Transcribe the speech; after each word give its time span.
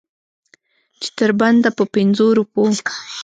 چې 1.01 1.09
تر 1.17 1.31
بنده 1.39 1.69
په 1.77 1.83
پنځو 1.95 2.27
روپو. 2.37 2.63